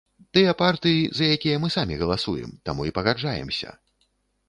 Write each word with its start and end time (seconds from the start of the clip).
Тыя 0.37 0.53
партыі, 0.61 1.01
за 1.19 1.29
якія 1.35 1.61
мы 1.65 1.71
самі 1.77 2.01
галасуем, 2.01 2.59
таму 2.71 2.81
і 2.91 2.97
пагаджаемся. 2.99 3.81